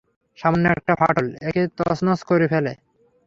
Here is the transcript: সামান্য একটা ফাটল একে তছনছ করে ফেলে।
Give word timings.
সামান্য 0.37 0.65
একটা 0.75 0.93
ফাটল 1.01 1.27
একে 1.47 1.63
তছনছ 1.77 2.19
করে 2.29 2.45
ফেলে। 2.51 2.73